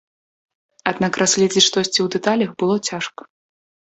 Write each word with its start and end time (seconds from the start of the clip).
Аднак 0.91 1.19
разглядзець 1.23 1.63
штосьці 1.67 1.99
ў 2.03 2.07
дэталях 2.15 2.49
было 2.63 2.75
цяжка. 2.91 3.21